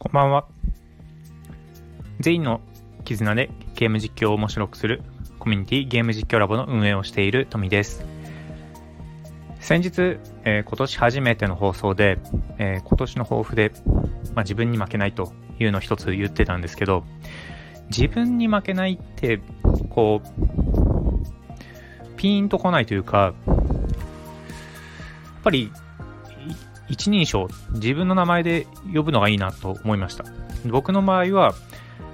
[0.00, 0.46] こんばんは。
[2.20, 2.60] 全員の
[3.04, 5.02] 絆でゲーム実況を面白くする
[5.40, 8.06] コミュニティゲーム実況ラボの運営をしているトミです。
[9.58, 12.20] 先日、えー、今年初めての放送で、
[12.58, 13.72] えー、今年の抱負で、
[14.36, 17.02] まあ、自分に負けないというのを一つ言ってたんですけど、
[17.90, 19.40] 自分に負けないって、
[19.90, 20.28] こう、
[22.16, 23.34] ピーンと来ないというか、やっ
[25.42, 25.72] ぱり
[26.88, 30.24] 一人称、自分の名前で呼ぶのがいいなと思いました。
[30.66, 31.54] 僕の場合は、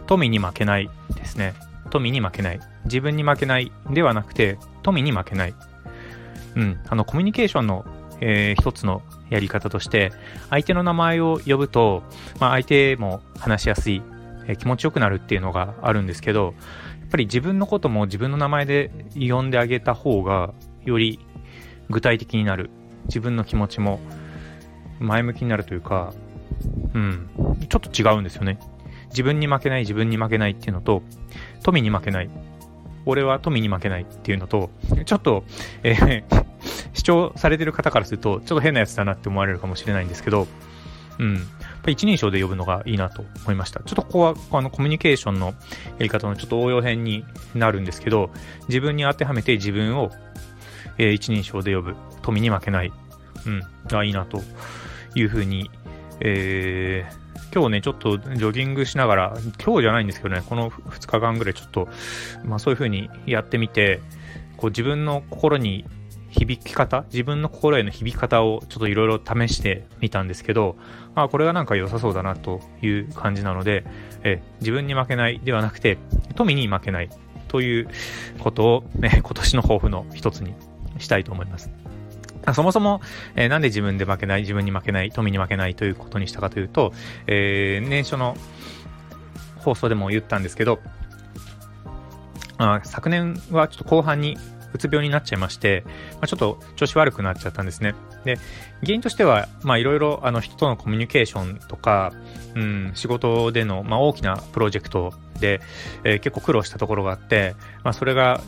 [0.06, 1.54] 富に負けないですね。
[1.90, 2.60] 富に負けない。
[2.84, 5.54] 自分に負けないではなくて、富に負けない。
[6.56, 6.80] うん。
[6.88, 7.84] あの、コミュニケーションの、
[8.20, 10.12] えー、一つのやり方として、
[10.50, 12.02] 相手の名前を呼ぶと、
[12.40, 14.02] まあ、相手も話しやすい、
[14.46, 16.54] えー、気持ちよくなるっていうのがあるんですけど、
[17.00, 20.52] やっぱり自分のことも自分の名前で呼んであげた方が、
[20.84, 21.18] より
[21.88, 22.70] 具体的になる。
[23.06, 24.00] 自分の気持ちも
[25.04, 26.12] 前向きになるというか、
[26.94, 27.28] うん、
[27.68, 28.58] ちょっと違うんですよね。
[29.10, 31.02] 自分に負けない、自分に負けないっていうのと、
[31.62, 32.30] 富に負けない。
[33.06, 34.70] 俺は富に負けないっていうのと、
[35.04, 35.44] ちょっと、
[35.82, 36.44] えー、
[36.94, 40.48] 主張されてる方からすると、ちょっと変なやつだなって思われるかもしれないんですけど、
[41.18, 41.34] うん。
[41.34, 41.44] やっ
[41.82, 43.80] ぱ一人称で呼ぶのがいいなと思いました。
[43.80, 45.54] ちょっとここは、あの、コミュニケーションのや
[46.00, 47.24] り方のちょっと応用編に
[47.54, 48.30] なるんですけど、
[48.68, 50.10] 自分に当てはめて自分を、
[50.98, 51.94] えー、一人称で呼ぶ。
[52.22, 52.92] 富に負けない。
[53.46, 53.62] うん。
[53.86, 54.42] がいいなと
[55.14, 55.70] いうふうに、
[56.20, 61.88] えー、今日ね、ちょっとジョギングしながら、今日じゃないんですけどね、この2日間ぐらいちょっと、
[62.44, 64.00] まあそういうふうにやってみて、
[64.56, 65.84] こう自分の心に
[66.30, 70.76] 響き方、自分の心への響き方をちょっといろいろ試してみたんですけど、
[71.14, 73.84] まあこれがなんか良さそうだなという感じなので、
[74.24, 75.98] え自分に負けないではなくて、
[76.34, 77.10] 富に負けない
[77.48, 77.88] という
[78.40, 80.54] ことを、ね、今年の抱負の一つに
[80.98, 81.70] したいと思います。
[82.52, 83.00] そもそも、
[83.36, 86.92] えー、なんで自分で負けない、自分に負けない、富に負けないということにしたかというと、
[87.26, 88.36] えー、年初の
[89.56, 90.80] 放送でも言ったんですけど、
[92.58, 94.36] あ昨年はちょっと後半に
[94.74, 95.84] うつ病になっちゃいまして、
[96.14, 97.94] まあ、ちょっと調子悪くなっちゃったんですね。
[98.24, 98.38] で、
[98.82, 102.12] 原因としては、まあいろいろあの人とのコミュニケーションとか、
[102.54, 105.60] うん、仕事での、まあ、大きなプロジェクトで、
[106.02, 107.54] えー、結構苦労したところがあって、
[107.84, 108.40] まあそれが、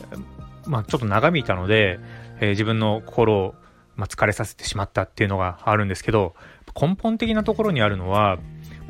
[0.65, 1.99] まあちょっと長引いたので、
[2.39, 3.55] えー、自分の心を
[3.97, 6.35] まあ、疲れさせてしまったっていうのがあるんですけど、
[6.79, 8.37] 根本的なところにあるのは、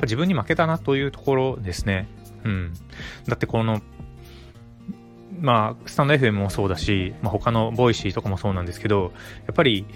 [0.02, 2.06] 自分に負けたなというところですね。
[2.44, 2.72] うん。
[3.26, 3.80] だってこの、
[5.40, 9.12] まあ、 stand.fm もそうだし、まあ、他の Voicy とかもそうなんですけど、
[9.46, 9.86] やっぱり、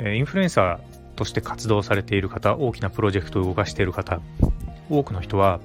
[0.00, 4.20] え、インフルエンサーとして活動されている方、大きなプロジェクトを動かしている方、
[4.88, 5.60] 多くの人は、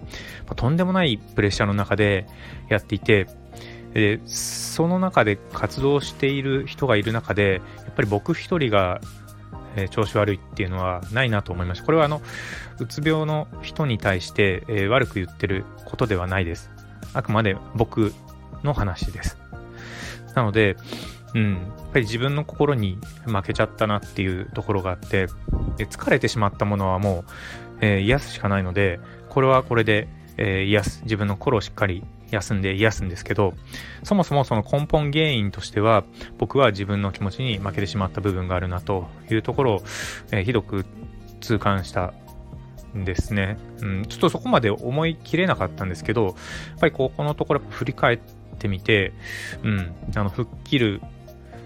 [0.45, 2.25] まあ、とんでもないプレッシャーの中で
[2.69, 3.27] やっていて、
[3.93, 9.01] で、その中で活動している人がいる中で、やっぱり僕一人が、
[9.89, 11.85] 調子悪いっていうのはないなと思いました。
[11.85, 12.21] これはあの、
[12.79, 16.69] うつ病の人に対して、悪く言ってることではないです。
[17.13, 18.13] あくまで僕
[18.63, 19.37] の話です。
[20.35, 20.77] なので、
[21.33, 25.27] うん、やっぱり自分の心に負けちゃったなっていうところがあって、
[25.77, 27.31] 疲れてしまったものはもう、
[27.81, 28.99] えー、癒すしかないので、
[29.29, 30.07] これはこれで、
[30.37, 31.01] えー、癒す。
[31.03, 33.53] 自分の心をしっかり休んで癒すんですけど、
[34.03, 36.03] そもそもその根本原因としては、
[36.37, 39.83] 僕は自分の気持ちに負けてしまった部分があるなというところを、
[40.31, 40.85] えー、ひどく
[41.41, 42.13] 痛感した
[42.95, 43.57] んですね。
[43.81, 46.33] うん、ちょっとそこまで思い切れなかったんですけど、やっ
[46.79, 48.19] ぱりここのところ振り返っ
[48.59, 49.13] てみて、
[49.63, 51.01] うん、あの、吹っ切る、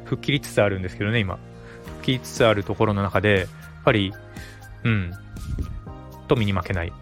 [0.05, 1.37] 吹っ切りつつあるんですけどね、今。
[1.85, 3.47] 吹っ切りつつあるところの中で、やっ
[3.83, 4.13] ぱり、
[4.83, 5.11] うん、
[6.27, 6.93] 富に負けない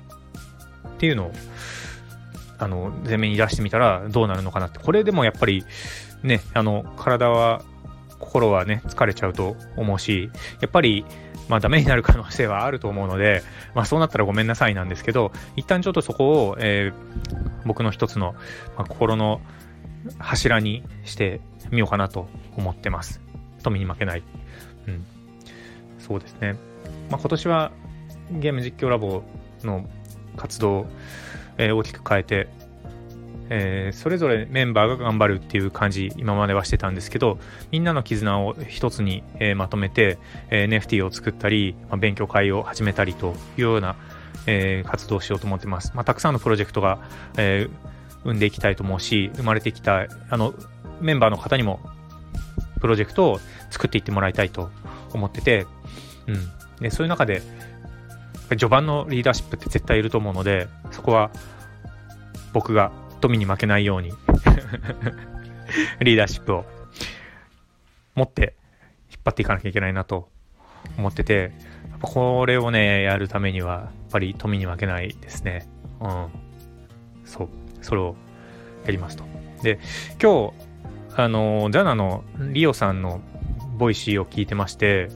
[0.93, 1.31] っていうのを、
[2.59, 4.79] あの、前面に出してみたらどうなるのかなって。
[4.79, 5.65] これでもやっぱり、
[6.23, 7.61] ね、あの、体は、
[8.19, 10.29] 心はね、疲れちゃうと思うし、
[10.61, 11.05] やっぱり、
[11.49, 13.43] まあダメになる可能性はあると思うので、
[13.75, 18.33] まあそうなったらごめんなさいなんですけど、一旦ちょっとそこを、えー、僕の一つの、
[18.77, 19.41] まあ、心の
[20.19, 23.19] 柱にしてみようかなと思ってます。
[23.61, 24.23] 富に負けない。
[24.87, 25.05] うん。
[25.99, 26.55] そうですね。
[27.09, 27.71] まあ今年は
[28.31, 29.23] ゲーム実況ラボ
[29.63, 29.85] の
[30.37, 30.87] 活動、
[31.57, 32.47] えー、大きく変えて、
[33.49, 37.37] えー、それぞれメンバーが頑張るっていう感じ、今まではしてたんですけど、
[37.71, 40.17] みんなの絆を一つに、えー、まとめて、
[40.49, 43.95] えー、NFT を作ったり、まあ、勉強会を始めたりというような、
[44.47, 45.91] えー、活動をしようと思ってます。
[45.93, 46.99] まあ、たくさんのプロジェクトが、
[47.37, 47.69] えー、
[48.23, 50.53] 生んでいきたいと思うし、生まれてきた、あの、
[51.01, 51.79] メンバーの方にも、
[52.79, 53.39] プロジェクトを
[53.69, 54.69] 作っていってもらいたいと
[55.13, 55.67] 思ってて、
[56.27, 56.81] うん。
[56.81, 57.41] で、そういう中で、
[58.49, 61.31] 序盤のリーダーシップって絶対いると思うので、そこは
[62.53, 62.91] 僕が
[63.21, 64.11] 富に負けないように
[66.01, 66.65] リーダーシップを
[68.15, 68.55] 持って
[69.09, 70.29] 引っ張っていかなきゃいけないなと
[70.97, 71.51] 思ってて、
[72.01, 73.79] これをね、やるためには、や
[74.09, 75.67] っぱり富に負けないですね。
[76.01, 76.27] うん。
[77.25, 77.49] そう。
[77.81, 78.15] それを
[78.85, 79.23] やりますと。
[79.63, 79.79] で、
[80.21, 80.53] 今日、
[81.15, 83.21] あの、 XANA のリオさんの
[83.73, 85.09] Voicy を聞いてまして、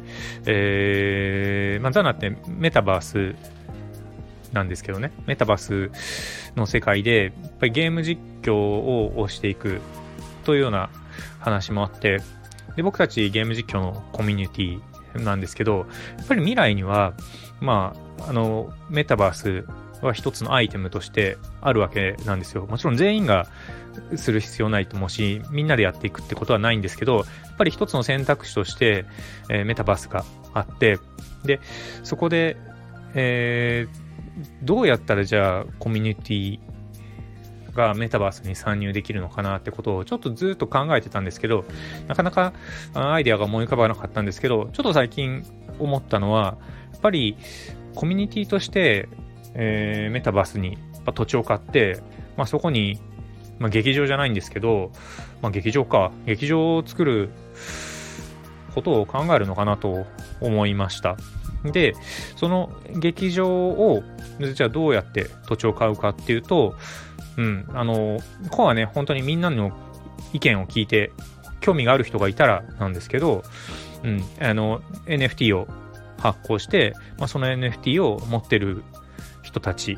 [0.45, 3.35] えー、まあ、 XANA ってメタバース
[4.53, 5.91] なんですけどね、メタバース
[6.55, 9.81] の世界で、やっぱりゲーム実況を推していく
[10.43, 10.89] というような
[11.39, 12.19] 話もあって、
[12.75, 15.85] で僕たちゲーム実況のコミュニティなんですけど、
[16.17, 17.13] やっぱり未来には、
[17.59, 19.65] まあ、あの、メタバース
[20.01, 22.65] は一つのアイテムとしてあるわけなんですよ。
[22.65, 23.47] もちろん全員が
[24.15, 29.05] する必要ないと思うし、みんなでやっていくってことはないんですけど、やっぱり一つの選択肢として、
[29.49, 30.23] えー、メタバースが
[30.53, 30.99] あって、
[31.43, 31.59] で、
[32.03, 32.57] そこで、
[33.15, 34.07] えー、
[34.63, 36.59] どうやったらじゃあコミュニティ
[37.73, 41.65] がメタバースに参入できるのかなってことをちょっとずっと考えてたんですけど、
[42.07, 42.53] なかなか
[42.93, 45.43] アイデアが思い浮かばなかったんですけど、ちょっと最近
[45.79, 46.57] 思ったのは、
[46.91, 47.37] やっぱり
[47.95, 49.07] コミュニティとして、
[49.53, 50.77] えー、メタバースに
[51.13, 52.01] 土地を買って、
[52.35, 52.99] まあ、そこに、
[53.59, 54.91] まあ、劇場じゃないんですけど、
[55.41, 57.29] まあ、劇場か、劇場を作る
[58.75, 60.05] ことを考えるのかなと
[60.41, 61.17] 思いました。
[61.63, 61.95] で、
[62.35, 64.03] その劇場を、
[64.53, 66.75] じゃあどうやって土地を買うかっていうと、
[67.37, 68.19] うん、あの、
[68.49, 69.71] ここはね、本当にみんなの
[70.33, 71.11] 意見を聞いて、
[71.59, 73.43] 興味がある人がいたらなんですけど、
[74.03, 75.67] うん、あの、NFT を
[76.19, 78.83] 発行して、まあ、その NFT を持ってる
[79.57, 79.97] 人たち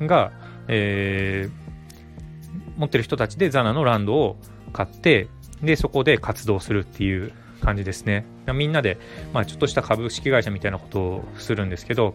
[0.00, 0.32] が、
[0.68, 4.36] えー、持ってる人たちでザナのランドを
[4.72, 5.28] 買って、
[5.62, 7.32] で、そこで活動するっていう
[7.62, 8.26] 感じですね。
[8.52, 8.98] みんなで、
[9.32, 12.14] まあ、ちょっとした株式会社みたいなことをするんですけど、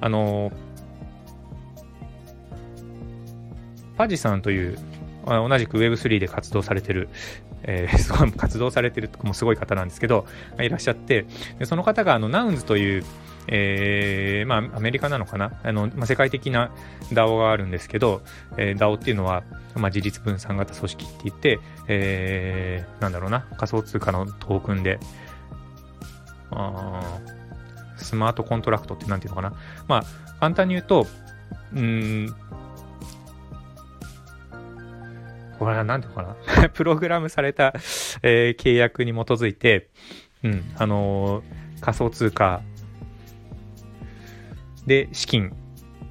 [0.00, 0.52] あの
[3.96, 4.78] パジさんという
[5.26, 7.08] 同じく Web3 で活動されてる、
[7.62, 10.26] えー、 すごい活動されてるとかもすごい方なんですけど、
[10.58, 11.26] いらっしゃって、
[11.58, 13.04] でその方があのナウンズという、
[13.52, 15.60] えー、まあ、アメリカなのかな？
[15.64, 16.70] あの、まあ、世界的な
[17.12, 18.22] DAO があるんですけど、
[18.56, 19.42] えー、DAO っていうのは、
[19.74, 21.58] まあ、自立分散型組織って言って、
[21.88, 25.00] えー、なんだろうな、仮想通貨のトークンで、
[26.52, 27.18] あ
[27.96, 29.52] スマートコントラクトってなんていうのかな？
[29.88, 30.04] まあ、
[30.38, 31.06] 簡単に言うと、
[31.74, 32.34] うん、
[35.58, 36.68] これは何ていうのかな？
[36.70, 37.74] プログラムされた、
[38.22, 39.88] えー、契約に基づいて、
[40.44, 42.62] うん、あのー、仮想通貨
[44.90, 45.52] で資金、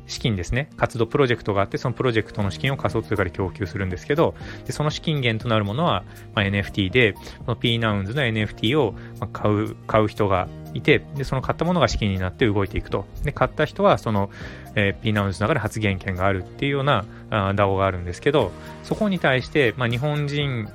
[0.07, 4.35] 資金ですね、活動プロジェクトがあって、そのプロジェクトの資金を仮想通貨で供給するんですけど、
[4.65, 8.95] でその資金源となるものは、まあ、NFT で、この P ナウンズの NFT を
[9.33, 13.05] 買う、買う人がいて、で、その買ったものが資金になって動いていくと。
[13.25, 14.29] で、買った人は、その、
[14.75, 18.53] えー、P ナウンズの中で発言権があるっていうようなあ DAO があるんですけど、
[18.83, 20.69] そこに対して、まあ、日本人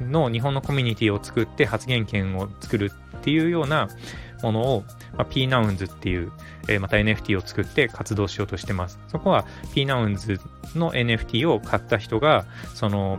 [0.00, 3.88] の日本のコミュニティを作って発言権を作るっていうような
[4.42, 4.84] ものを、
[5.16, 6.32] まあ、P ナウンズっていう、
[6.68, 8.98] えー、また NFT を作って活動しようとしてます。
[9.08, 10.40] そこは P ナウンズ
[10.74, 13.18] の NFT を買った人が、その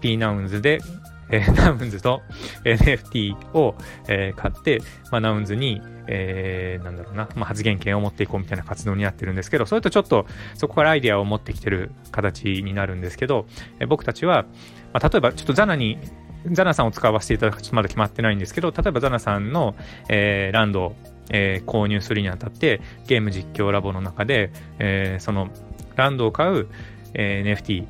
[0.00, 0.80] P ナウンズで
[1.30, 2.22] えー、ナウンズと
[2.64, 3.74] NFT を、
[4.08, 13.46] えー、買って、まあ、ナウンズに、えー、なんだろうな、まあ、発言権を持っていこうみたいな活動になってるんですけど、それとちょっとそこからアイデアを持ってきてる形になるんですけど、
[13.78, 14.44] えー、僕たちは、
[14.92, 15.98] まあ、例えばちょっとザナに、
[16.52, 19.74] ザナさんを使わせていただくとまだ決まってないんですけど、例えばザナさんの、
[20.08, 20.96] えー、ランドを、
[21.30, 25.48] えー、購入するにあたって、ゲーム実況ラボの中で、えー、その
[25.96, 26.68] ランドを買う、
[27.14, 27.86] え、NFT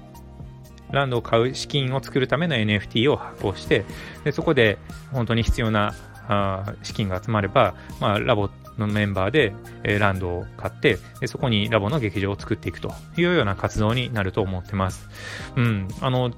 [0.91, 3.85] ランドを買う資金を作るための NFT を発行して、
[4.25, 4.79] でそこで
[5.13, 5.95] 本当に必要な
[6.29, 9.53] あ資金が集まれば、まあ、ラボのメンバーで、
[9.83, 15.09] え、ランドを買ってで、そこにラボの劇場を作っていくというような活動になると思ってます。
[15.57, 16.33] うん、あの、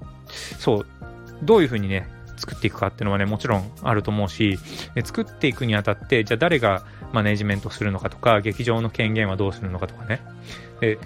[0.59, 0.87] そう、
[1.43, 4.59] どういうふうにね、作っていくかっていうのはね、もちろんあると思うし、
[4.95, 10.21] で作っていくにあたって、じゃあ誰がマネジメントするのかとか、劇場の権限はどうするのかとかね。
[10.81, 10.99] で、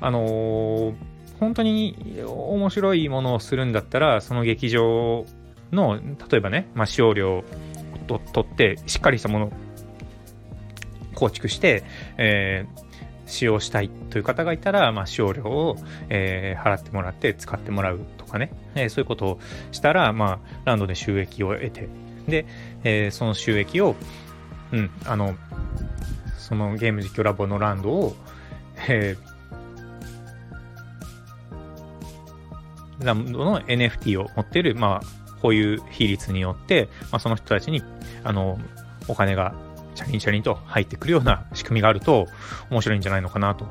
[0.00, 0.94] あのー
[1.40, 5.24] 本当に面白いものをするんだったら、その劇場
[5.72, 5.96] の、
[6.30, 7.44] 例えばね、まあ、使用料を
[8.32, 9.52] 取って、しっかりしたものを
[11.14, 11.82] 構築して、
[12.18, 12.82] えー、
[13.24, 15.76] 使用したいという方がいたら、まあ、使用料を、
[16.10, 19.40] えー、払ってもらって使ってもらうかね、え、そういうことを
[19.72, 21.88] したら、まあ、ランドで収益を得て、
[22.26, 22.46] で、
[22.84, 23.96] え、その収益を、
[24.72, 25.34] うん、あの、
[26.36, 28.16] そのゲーム実況ラボのランドを、
[28.88, 35.06] えー、ラムドの NFT を持ってる、まあ、
[35.40, 37.82] こういう比率によって、まあ、その人たちに、
[38.24, 38.58] あの、
[39.08, 39.54] お金が
[39.94, 42.26] チャリンチャリンと入ってくるような仕組みがあると
[42.70, 43.66] 面白いんじゃないのかなと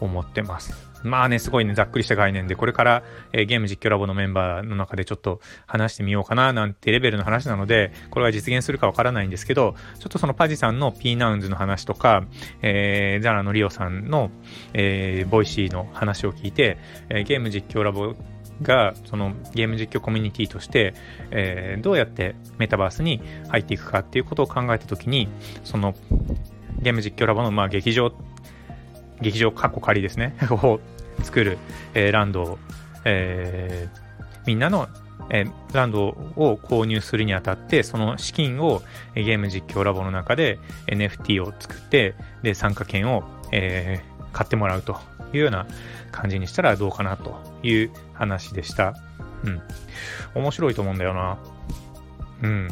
[0.00, 0.87] 思ってます。
[1.02, 3.02] まあね、すごいね、ざっくりした概念で、これから、
[3.32, 12.24] えー、ゲーム実況ラボのメンバーの中でちょっと話してみようかななんてレベルの話なので、これが実現するかわからないんですけど、ちょっとそのパジさんの P ナウンズの話とか、
[12.62, 14.30] えー、 XANA のリオさんの、
[14.74, 16.78] えー、 Voicy の話を聞いて、
[17.08, 18.14] えー、ゲーム実況ラボ
[18.62, 20.94] がそのゲーム実況コミュニティとして、
[21.30, 25.28] えー、どうやってメタバースに入っていくかっていうことを考えたときに
[25.64, 25.94] その
[26.80, 28.12] ゲーム実況ラボのまあ劇場
[29.20, 30.80] 劇場過去仮ですね を
[31.22, 31.58] 作る、
[31.94, 32.58] えー、ランドを、
[33.04, 33.98] えー、
[34.46, 34.88] みんなの、
[35.30, 38.82] えー、ランドを購入するにあたってその資金を
[39.14, 44.98] ゲーム実況ラボの中で NFT を作ってで参加券を、えー、買ってもらうと
[45.32, 45.66] いうような
[46.10, 48.94] 感じにしたらどうかなという話でした。
[49.44, 49.62] うん。
[50.34, 51.38] 面白いと思うんだよな。
[52.42, 52.68] うん。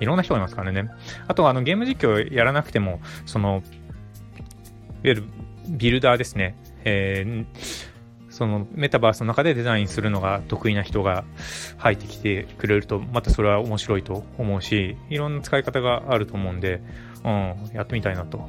[0.00, 0.90] いろんな人がいますからね。
[1.26, 3.62] あとはあのゲーム実況やらなくても、その、いわ
[5.02, 5.24] ゆる
[5.68, 6.56] ビルダーですね。
[6.84, 7.46] えー、
[8.30, 11.24] そのメタバースの中でデザインするのが得意な人が
[11.76, 16.80] 入ってきてくれると、またそれは面白いと思うし、いろんな使い方があると思うんで、
[17.24, 18.48] うん、やってみたいなと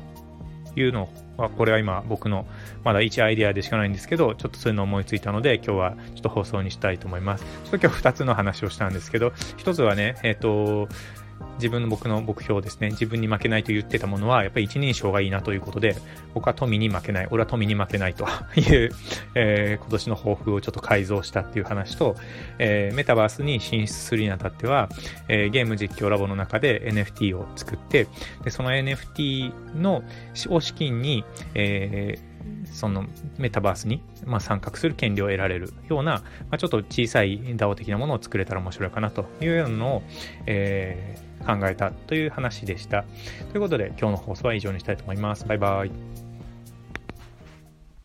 [0.75, 2.45] いうのは、これは今僕の
[2.83, 7.45] まだ1アイデアでしかないんですけど、ちょっとそういうのを思いついたので、今日はちょっと放送にしたいと思います。
[7.65, 10.87] ちょっと今日2つの話をしたんですけど、1つはね、えっ、ー、と、
[11.55, 15.95] 自分の僕の目標ですね、自分に負けないと言ってたものは、やっぱり一人称がいいなということで、
[16.33, 18.25] 僕は富に負けない、俺は富に負けないと。
[18.55, 18.91] いう、
[19.35, 22.15] えー、今年の抱負をちょっと改造したっていう話と、
[22.57, 24.89] えー、メタバースに進出するにあたっては、
[25.27, 28.07] えー、ゲーム実況ラボの中で NFT を作って、
[28.43, 30.03] でその NFT の
[30.49, 32.28] を資金に、えー
[32.65, 33.05] その
[33.37, 40.03] メタバースに、まあ、参画する権利を得られるような、まあ、ちょっと小さい DAO 的なものを作れたら面白いかなというようなのを、
[40.45, 43.03] えー、考えたという話でした。
[43.51, 45.45] ということで今日の放送は以上にしたいと思います。
[45.45, 46.18] バイバイ。